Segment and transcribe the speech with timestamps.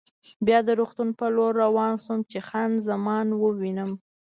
[0.45, 3.91] بیا د روغتون په لور روان شوم چې خان زمان ووینم.